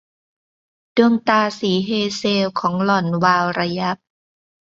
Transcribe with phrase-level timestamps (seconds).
[0.95, 3.97] ดวงตาสีเฮเซลของหล่อนวาวระยับ